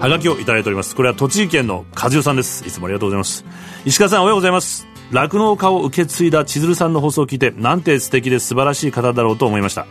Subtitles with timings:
[0.00, 0.96] はがきをいただいております。
[0.96, 2.66] これは栃木県の和代さんです。
[2.66, 3.44] いつもありがとうございます。
[3.84, 4.86] 石川さんおはようございます。
[5.12, 9.86] 酪農家を受け継いだ千鶴さんの放送を聞いてなんて素敵で素晴らしい方だろうと思いました。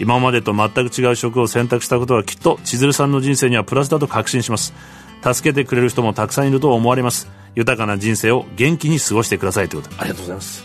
[0.00, 4.74] 今までと全く違う職を選択したことはきっと千鶴さんの人生にはプラスだと確信します。
[5.22, 7.30] 助けてくれる人もたくさんいると思われます。
[7.54, 9.94] 豊かな人生を元気に過ごしてくださいということ。
[10.00, 10.64] ありがとうございます。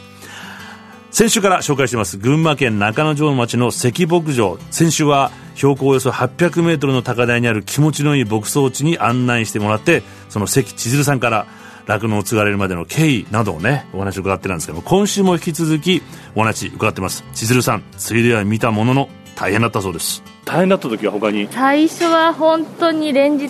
[1.12, 2.18] 先週から紹介しています。
[2.18, 4.58] 群馬県中之条町の関牧場。
[4.72, 11.48] 先週は標高およそ800メートルの高台にある気持ちのいい牧草地に案内してもらってその関千鶴さんから
[11.88, 16.04] 酪農を継がれるまでの経緯などをねお話を伺ってるんですけども今週も引き続き
[16.36, 17.24] お話伺ってます。
[17.34, 20.37] 千鶴さんついでは見たものの大変だったそうです。
[20.48, 21.49] 大変だった時は他に？
[21.51, 23.49] 最初は本当に連日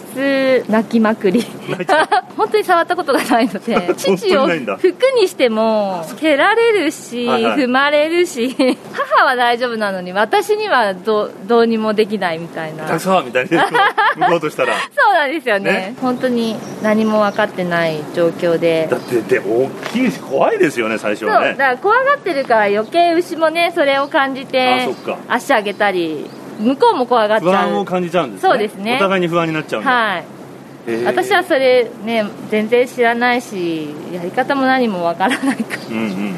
[0.67, 1.45] 泣きまくり。
[2.35, 4.87] 本当に触ったことがないので 父を服
[5.19, 8.55] にしても蹴られるし、はいはい、踏まれるし
[8.93, 12.99] 母は大丈夫なのに私にはどどうにもできないみたいな。
[12.99, 13.67] そうみたいな
[14.15, 14.73] 向こうとしたら。
[14.95, 18.87] そうなんですよね、ね、本当に何も分かってない状況で。
[18.89, 21.47] だってで大きいし怖いですよね最初はね。
[21.49, 24.87] そうだから怖がってるから余計牛もねそれを感じて
[25.27, 26.29] 足上げたり
[26.59, 27.52] 向こうも怖がっちゃう。
[27.52, 28.50] 不安を感じちゃうんですね。
[28.50, 28.95] そうですね。
[28.95, 30.23] お互いに不安になっちゃうんはい。
[31.05, 36.36] 私はそれね全然知らないしやり方も何もわからないから、うんうんうん、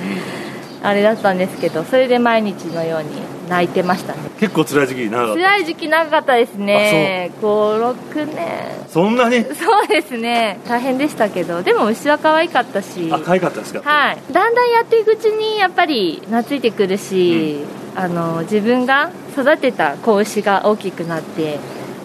[0.81, 3.09] あれだったんですけどそれで毎日のように
[3.47, 4.19] 泣いてましたね。
[4.39, 5.41] 結構辛い時期長かった。
[5.41, 7.31] 辛い時期長かったですね。
[7.41, 8.47] 56年。
[8.87, 9.43] そんなに？
[9.43, 10.59] そうですね。
[10.67, 11.61] 大変でしたけど。
[11.61, 13.07] でも牛は可愛かったし。
[13.11, 13.81] あ可愛かったですか？
[13.81, 14.17] はい。
[14.31, 21.59] だんだんやっていくうちにやっぱり懐いてくるし、うんあの自分が育てた子牛が大きくなって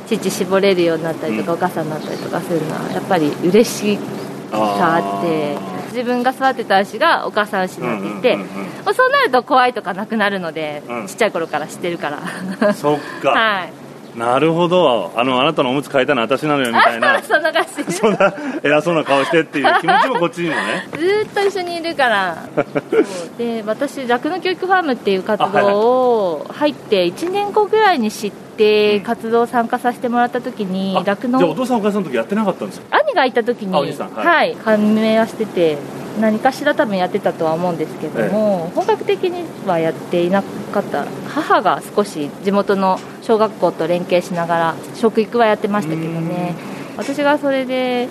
[0.06, 3.98] 乳絞れるようになったりとか、お母さんになったりとかするのはやっぱり嬉し
[4.50, 5.56] さあって
[5.88, 8.38] 自分が育てた牛がお母さん牛になっていて、
[8.94, 12.74] そうなると怖いとかなくなるので、うん、ちっちゃい頃から知ってるから。
[12.74, 13.30] そっか。
[13.32, 13.83] はい
[14.16, 15.12] なるほど。
[15.16, 17.20] あのあなたのおむつ変えたのは私なのよみたいな。
[17.24, 17.92] そんな感じ。
[17.92, 18.32] そんな
[18.62, 20.88] 偉そうな顔してっていう気持ちもこっちにもね。
[20.96, 22.36] ずっと一緒にいるから。
[23.38, 32.98] で私酪農教育ファームっていう活動を入って1年後ぐらいに知って活動参加させてもらった時に酪農じゃあお父さんお母さんの時やってなかったんですか？
[32.98, 33.92] 兄がいた時にはい、
[34.24, 35.78] はい、判明はしてて
[36.20, 41.06] 何かしら多分やってたとは思うんですけども、ええ、本格的にはやっていなかった。
[41.28, 46.54] 母が少し地元の小学校と連携しながら食育はやってましたけどね。
[46.96, 48.08] 私がそれで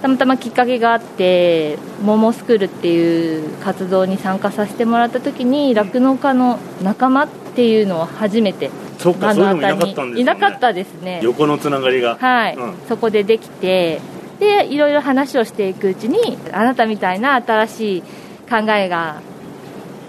[0.00, 11.20] たまたまきっかけがあってモモスクールっていう活動に参加させてもらった時に酪農家の仲間っていうのを初めてそかそういうのいなかったんです、ね、いなかったですね。
[11.22, 12.16] 横のつながりが。
[12.16, 14.00] はい、うん、そこでできて
[14.42, 18.02] でいろいろ話をしていくうちにあなたみたいな新しい
[18.50, 19.22] 考えが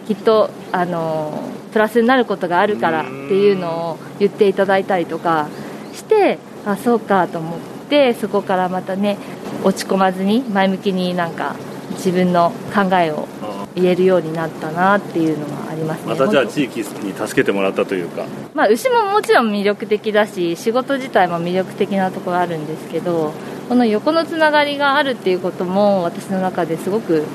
[0.08, 5.50] きっとあのプラスになることがあるからっていうのを言っていただいたりとか
[5.94, 9.18] してあそうかと思ってそこからまたね
[9.64, 11.56] 落ち込まずに前向きになんか
[11.92, 13.28] 自分の考えを
[13.76, 16.08] 言えるようになったなっていうのはありますね。
[16.08, 23.34] またじゃあ地域に助けてもらったというか、まあ、牛ももちろん魅力的だし仕事自体も魅力的なところあるんですけど
[23.70, 27.26] この横のつながりがあるっていうことも私の中ですごく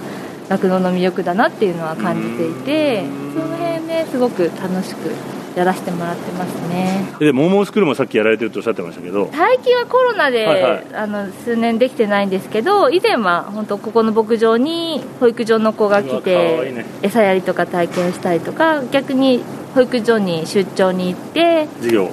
[0.49, 5.11] 酪農の魅力だなっていうのは感じていてその辺ですごく楽しく
[5.59, 7.05] やらせてもらってますね。
[7.19, 9.29] でモーモースクールもさっきやられてるとおっしゃってましたけど。
[9.33, 19.43] 最近はコロナで、はいはい、あの数年できてないんですけど以前は本当ここの牧場に保育所の子が来て、ね、餌やりとか体験したりとか逆に
[19.75, 21.67] 保育所に出張に行って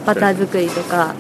[0.06, 1.16] バター作りとか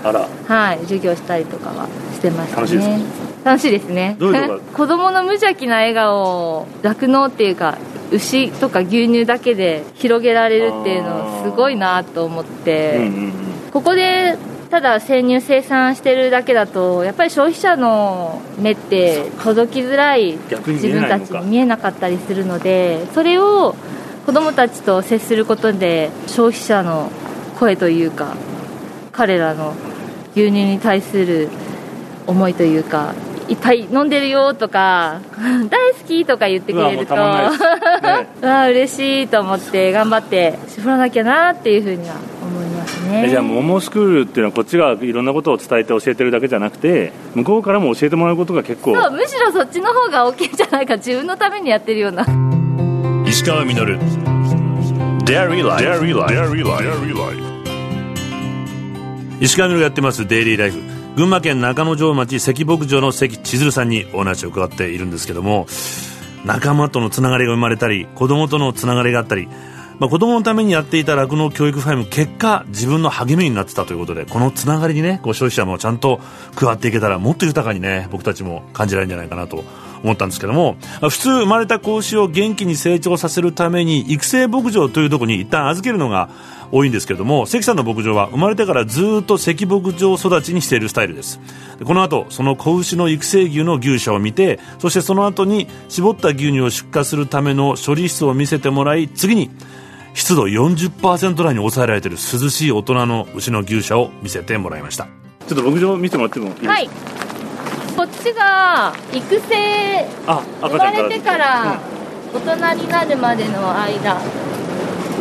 [0.47, 4.17] はい授業したりとかはしてましたね楽しいですね。
[4.73, 7.77] 子供の無邪気な笑顔を酪農っていうか
[8.11, 13.31] 牛とか牛乳だけで広げられるっていうのすごいなと思って、うんうんうん、
[13.71, 14.37] ここで
[14.69, 23.75] ただ生乳生産してるだけだとやっぱり消費者の目って届きづらい自分たちに見えなかったりするのでそれを
[24.25, 27.11] 子どもたちと接することで消費者の
[27.59, 28.35] 声というか
[29.11, 29.75] 彼らの
[30.35, 31.49] 牛乳に対する
[32.27, 33.13] 思いというか
[33.47, 35.21] いっぱい飲んでるよとか
[35.69, 37.51] 大好きとか言ってくれると、ね、 わ
[38.43, 43.29] あ嬉しいと思って頑張って絞らなきゃなっていうふうには思いまますね。
[43.29, 52.25] じゃあモモスクールっていうのはこっちがいろんなことを伝えて教えてるだけじゃなくて向こうからも教えてもらうことが結構そうむしろそっちの方が OK じゃないか自分のためにやってるような。
[53.27, 53.99] 石川稔。
[59.41, 65.65] 石川稔がやってますデイリーライフ群馬県中之条町関牧場の関千鶴さんにお話を伺っているんですけども
[66.43, 69.47] 仲間とのつながりが生まれたり子供とのつながりがあったり
[69.99, 76.19] まあ、子供のためにやっていた酪農教育ファイム結果自分の励みになってたということでこのつながりにねご消費者もちゃんと
[76.55, 79.63] 加わっていけたらもっと豊かにね僕たちも感じられるんじゃないかなと
[80.05, 86.29] 思ったんですけども普通生まれた子牛を元気に成長させるために育成牧場というところに一旦預けるのが
[86.71, 91.39] 多いんですけども関さんの牧場は生まれてからずっと関牧場育ちにしているスタイルです。
[91.83, 99.49] この後その子牛の育成牛の牛舎を見てそしてその後に絞った牛乳を出荷するための処理室を見せてもらい次に
[100.13, 105.07] 湿度40%台に抑えられている涼しい大人の牛の牛舎を見せてもらいました。
[105.47, 106.71] ちょっと牧場見てもらってもいいですか？
[106.71, 106.89] はい
[107.95, 111.79] こっちが育成あ生まれてから
[112.33, 114.17] 大人になるまでの間、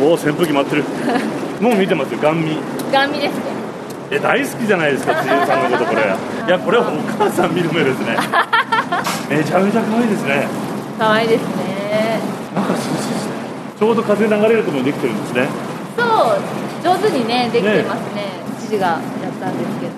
[0.01, 0.83] おお扇風機待ってる。
[1.63, 2.57] もう見てますよガン見
[2.91, 3.43] ガン見ですね。
[4.11, 6.01] え大好きじゃないですか辻さんのことこれ。
[6.47, 8.17] いやこれはお母さん見る目ですね。
[9.29, 10.47] めちゃめちゃ可愛いですね。
[10.99, 12.19] 可愛いですね。
[12.53, 13.31] なんか涼しいですね
[13.79, 15.47] ちょうど風流れるところにできてるんですね。
[15.97, 16.37] そう
[16.83, 18.43] 上手にねできてますね。
[18.59, 18.99] 父がやっ
[19.39, 19.93] たんですけど。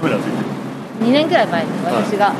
[0.00, 0.53] カメラついてる
[1.00, 2.32] 2年くらい前に私が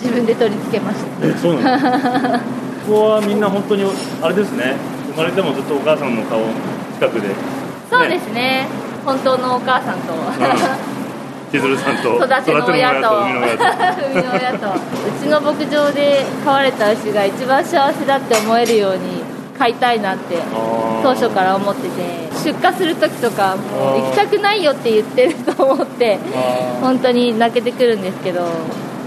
[0.00, 3.84] 自分で取り付けました、えそうなんです ここはみんな本当に
[4.20, 4.76] あれですね。
[5.16, 6.42] 生まれてもずっとお母さんの顔
[7.00, 7.28] 近くで。
[7.88, 8.66] そうですね。
[9.06, 10.12] 本当のお母さんと、
[11.50, 13.24] 千鶴さんと 育ての親と。
[13.24, 13.64] 生みの親と
[14.12, 14.66] 生み の親と。
[14.68, 14.78] う
[15.22, 19.23] ちの牧場で飼われた牛が一番幸せだって思えるように
[19.58, 20.36] 飼いたいなって
[21.02, 21.88] 当初から思ってて
[22.44, 26.18] 出荷する時とかもう行きたくないよって言ってると思って
[26.80, 28.46] 本当に泣けてくるんですけど。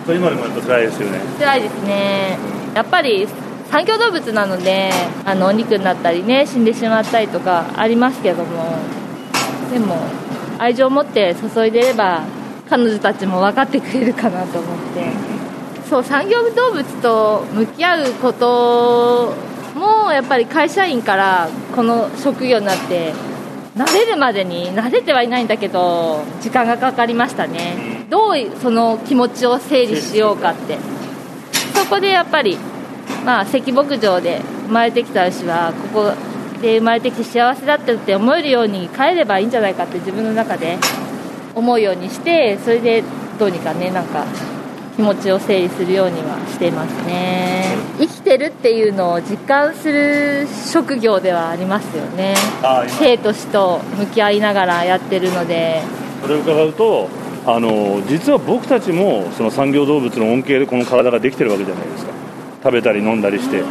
[0.07, 1.19] 今でもやっぱ辛いですよね。
[1.37, 2.37] 辛いですね。
[2.73, 3.27] やっぱり
[3.69, 4.89] 産業動物なので
[5.25, 8.77] あのお肉になったりね死んでしまったりとかありますけども。
[9.71, 9.97] でも
[10.57, 12.21] 愛情を持って注いでれば
[12.69, 15.37] 彼女たちも分かってくれるかなと思って。
[15.89, 19.33] そう産業動物と向き合うこと
[19.77, 23.13] もうやっぱり会社員からこの職業になって
[23.75, 28.05] 慣れるまでに慣れてはいないんだけど時間がかかりましたね。
[28.09, 30.77] どうその気持ちを整理しようかって。
[31.75, 32.57] そこでやっぱり
[33.23, 36.13] まあ関牧場で生まれてきた牛はここ
[36.61, 40.77] で生まれてきて幸せだったって思えるように帰ればいいんじゃないかって自分の中で
[41.53, 43.03] 思うようにしてそれで
[43.39, 44.25] どうにかねなんか
[44.97, 47.77] 気持ちを整理するようにはしていますね。
[47.99, 52.33] 生きてるっていうのを実感する職業ではありますよね。
[52.99, 55.83] 生と死と向き合いながらやってるので。
[56.23, 57.09] それを伺うと
[57.45, 62.11] あの実は僕たちもその産業動物の恩恵でこの体ができてるわけじゃないですか。
[62.63, 63.63] 食べたり飲んだりして。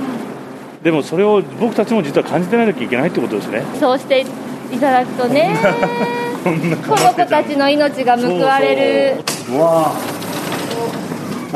[0.85, 3.65] でもそれを僕たちも実は感じてないといけないってことですね。
[3.81, 5.57] そうしていただくとね。
[6.47, 9.25] この子たちの命が報われる。
[9.53, 10.16] うわあ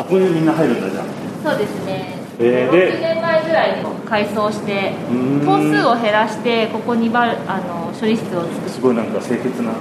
[0.05, 1.05] これでみんな入るんだじゃ
[1.43, 5.41] そうですね、えーで6年前ぐらいに改装してん。
[5.45, 8.69] 頭数を減らしてここにバルあの処理室を作って。
[8.71, 9.73] すごいなんか清潔な。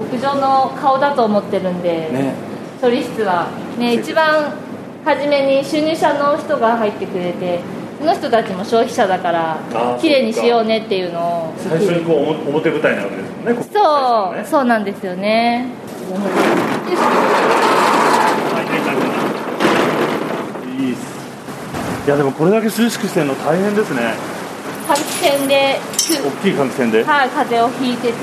[0.00, 2.34] 牧場の顔だと思ってるんで、ね。
[2.80, 4.52] 処理室はね一番
[5.04, 7.60] 初めに収入者の人が入ってくれて
[7.98, 11.54] その人たちも消費者だからー綺麗にしようねっていうのを。
[11.58, 12.16] 最初にこう
[12.48, 13.68] 表表舞台になるわけですもんねここ。
[13.72, 15.66] そう、そうなんですよね
[20.82, 21.06] いいっす
[22.06, 24.14] いやでもこれだけ涼しくしてるの大変ですね。
[24.88, 27.04] 換気扇で大きい換気扇で？
[27.04, 28.18] はい、風邪をひいてて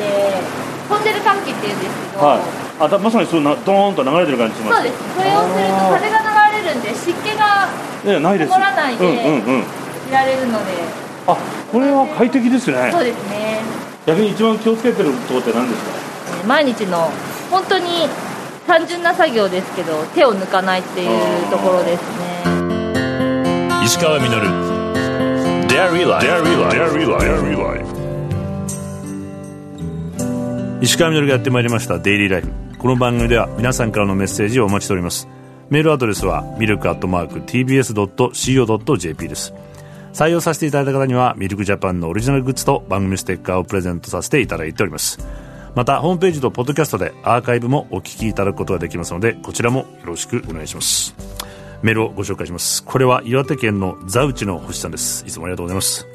[0.89, 2.39] 飛んでる換気っていうんですけど、はい。
[2.79, 4.99] あだまさにそうなドーンと流れてる感じしますそうです。
[5.15, 7.71] それをすると風が流れるんで湿気が
[8.03, 8.51] いやないです。
[8.51, 9.63] こもらないでうんうんうん。
[9.63, 10.71] いられるので、
[11.27, 11.37] あ
[11.71, 12.91] これは快適ですね。
[12.91, 13.61] そうですね。
[14.05, 16.43] 逆に一番気をつけてるところって何ですか？
[16.47, 17.11] 毎日の
[17.49, 18.09] 本当に
[18.67, 22.28] 単純な作業ですけど手を抜かないっていうところですね
[23.89, 24.29] 石川稔。
[25.67, 26.29] Dairy Life
[30.79, 31.97] 石川稔がやってまいりました。
[31.97, 35.27] デイリーライフこの番組では皆さんからのメッセージをお待ちしております。
[35.71, 39.55] メールアドレスはミルクアットマーク TBS.CO.JP です。
[40.13, 45.17] 採用させていただいた方にはミルクジャパンのオリジナルグッズと番組ステッカーをプレゼントさせていただいております。
[45.73, 51.15] またホームページとポッドキャストでアーカイブもお聞きいただくことができますのでこちらもよろしくお願いします
[51.81, 52.83] メールをご紹介します。
[52.83, 55.25] これは岩手県のザウチの星さんです。
[55.25, 56.07] いつもありがとうございます。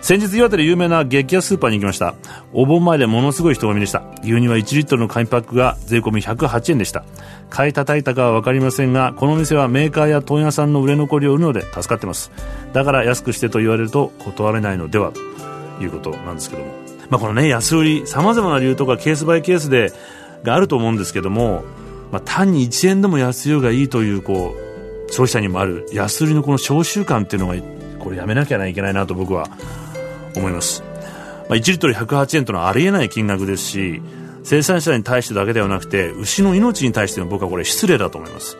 [0.00, 2.14] 先日岩手で有名な激安スーパーに行きました。
[2.52, 4.02] お盆前でものすごい人混みでした。
[4.22, 7.04] 牛乳は1リットルの紙パックが税込み108円でした。
[7.50, 12.30] 買い叩いたかは分かりませんがこの店はメーカーや問屋さんの売れ残りを売るので助かってます。
[12.72, 15.20] だから安くしてと言われると断れないのではと
[15.82, 16.72] いうことなんですけども、
[17.10, 19.92] まあ、このね安売りさまざまな理由とかケースバイケースで
[20.44, 21.64] があると思うんですけども、
[22.12, 24.67] まあ、単に1円でも安い方がいいというこう
[25.08, 27.54] 消費者にもある安売りのこの商習慣っていうのが
[27.98, 29.48] これやめなきゃいけないなと僕は
[30.36, 30.82] 思います、
[31.48, 34.02] まあ、1リットル108円というのはありえない金額ですし
[34.48, 38.56] 生産者に対してだけではなくて牛の命に対しての僕はこれ失礼だと思います。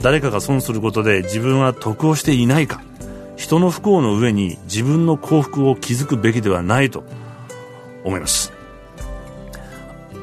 [0.00, 2.80] 誰かが損することで自分は得をしていないか。
[3.36, 7.02] 人の不幸の上に自分の幸福を築くべきではないと
[8.04, 8.52] 思います。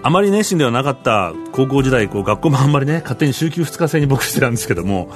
[0.04, 5.10] あまり熱心ではなかった高校時代こう学校もあんまりね勝手に週休2日制に僕してたんですけども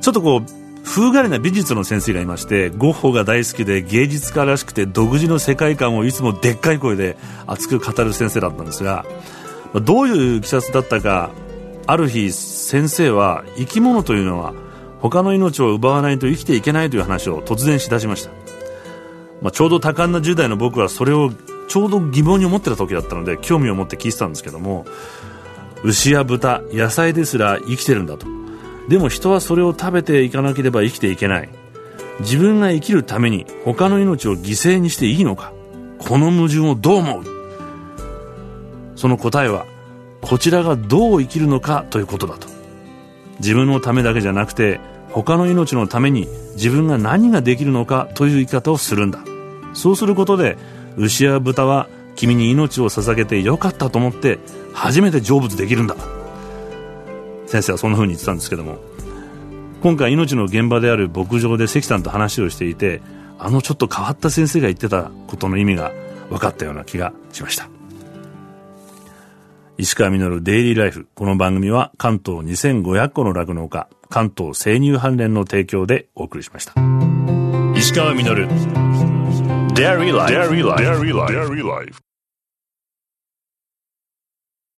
[0.00, 9.04] ちょっとこう風変わりな美術の先生がいましてゴッホが大好きで芸術家らしくて独自の世界観をいつもでっかい声で熱く語る先生だったんですが
[9.74, 11.30] どういういきさつだったか
[11.86, 14.54] ある日先生は生き物というのは
[15.00, 18.30] 他の命を奪わないと生きていけないという話を突然しだしました、
[19.42, 21.30] まあ、ちょうど多感な10代の僕はそれを
[21.68, 24.86] ちょうど疑問に思ってた時だったので興味を持って聞いてたんですけども
[25.84, 28.26] 牛や豚野菜ですら生きてるんだと。
[28.88, 31.48] でも人はそれを食べていかなければ生きていけない。
[32.20, 35.52] 自分が生きるために他の命を犠牲にしていいのか。
[35.98, 37.24] この矛盾をどう思う？
[38.96, 39.66] その答えは
[40.20, 42.48] こちらがどう生きるのかということだと。
[43.38, 49.20] 自分のためだけじゃなくて他の命のために自分が何ができるのかという生き方をするんだ。
[49.74, 50.56] そうすることで
[50.98, 54.38] 牛や豚は君に命を捧げてよかったと思って
[54.74, 55.96] 初めて成仏できるんだ。
[57.46, 58.76] 先生はそんな風に言ってたんですけども
[59.82, 63.00] 今回命の現場である牧場で関さんと話をしていて
[63.38, 65.92] あのちょっと変わった先生が言ってたことの意味が
[66.28, 67.68] 分かったような気がしました。
[69.78, 76.74] 石川稔デイリーライフこの番組は関東2500個の酪農家関東生乳関連の提供でお送りしました。
[77.76, 78.87] 石川稔。
[79.78, 80.30] Dairy Life.
[80.30, 80.78] Dairy Life.
[81.28, 82.07] Dairy Life.